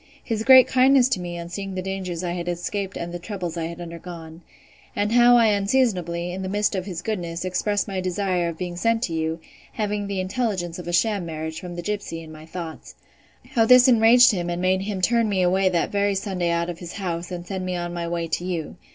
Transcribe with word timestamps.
His 0.23 0.43
great 0.43 0.65
kindness 0.67 1.07
to 1.09 1.19
me 1.19 1.37
on 1.37 1.49
seeing 1.49 1.75
the 1.75 1.81
dangers 1.83 2.23
I 2.23 2.31
had 2.31 2.47
escaped 2.47 2.97
and 2.97 3.13
the 3.13 3.19
troubles 3.19 3.55
I 3.55 3.65
had 3.65 3.79
undergone. 3.79 4.41
And 4.95 5.11
how 5.11 5.37
I 5.37 5.49
unseasonably, 5.49 6.31
in 6.31 6.41
the 6.41 6.49
midst 6.49 6.73
of 6.73 6.87
his 6.87 7.03
goodness, 7.03 7.45
expressed 7.45 7.87
my 7.87 8.01
desire 8.01 8.49
of 8.49 8.57
being 8.57 8.77
sent 8.77 9.03
to 9.03 9.13
you, 9.13 9.39
having 9.73 10.07
the 10.07 10.19
intelligence 10.19 10.79
of 10.79 10.87
a 10.87 10.91
sham 10.91 11.23
marriage, 11.27 11.59
from 11.59 11.75
the 11.75 11.83
gipsy, 11.83 12.23
in 12.23 12.31
my 12.31 12.47
thoughts. 12.47 12.95
How 13.51 13.67
this 13.67 13.87
enraged 13.87 14.31
him, 14.31 14.49
and 14.49 14.59
made 14.59 14.81
him 14.81 15.01
turn 15.01 15.29
me 15.29 15.45
that 15.69 15.91
very 15.91 16.15
Sunday 16.15 16.49
out 16.49 16.67
of 16.71 16.79
his 16.79 16.93
house, 16.93 17.29
and 17.31 17.45
send 17.45 17.63
me 17.63 17.75
on 17.75 17.93
my 17.93 18.07
way 18.07 18.27
to 18.27 18.43
you. 18.43 18.77